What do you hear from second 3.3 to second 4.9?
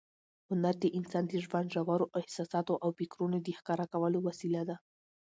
د ښکاره کولو وسیله ده.